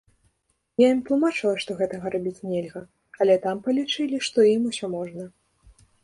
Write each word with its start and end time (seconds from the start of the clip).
Я 0.83 0.87
ім 0.93 1.01
тлумачыла, 1.09 1.51
што 1.63 1.75
гэтага 1.81 2.11
рабіць 2.15 2.43
нельга, 2.53 2.81
але 3.25 3.35
там 3.43 3.61
палічылі, 3.67 4.17
што 4.29 4.47
ім 4.55 4.63
усё 4.71 4.89
можна. 4.95 5.27